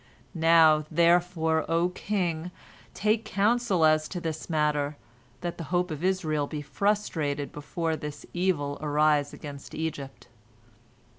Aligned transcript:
Now, 0.33 0.83
therefore, 0.89 1.63
O 1.69 1.89
king, 1.89 2.49
take 2.95 3.23
counsel 3.23 3.85
as 3.85 4.07
to 4.07 4.19
this 4.19 4.49
matter, 4.49 4.97
that 5.41 5.59
the 5.59 5.65
hope 5.65 5.91
of 5.91 6.03
Israel 6.03 6.47
be 6.47 6.63
frustrated 6.63 7.51
before 7.51 7.95
this 7.95 8.25
evil 8.33 8.79
arise 8.81 9.31
against 9.31 9.75
Egypt." 9.75 10.27